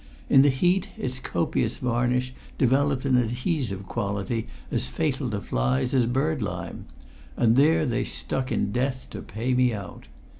In 0.29 0.41
the 0.41 0.49
heat 0.49 0.89
its 0.97 1.19
copious 1.19 1.77
varnish 1.77 2.33
developed 2.57 3.05
an 3.05 3.17
adhesive 3.17 3.85
quality 3.85 4.47
as 4.71 4.87
fatal 4.87 5.29
to 5.29 5.39
flies 5.39 5.93
as 5.93 6.07
bird 6.07 6.41
lime, 6.41 6.85
and 7.37 7.55
there 7.55 7.85
they 7.85 8.03
stuck 8.03 8.51
in 8.51 8.71
death 8.71 9.05
to 9.11 9.21
pay 9.21 9.53
me 9.53 9.75
out. 9.75 10.07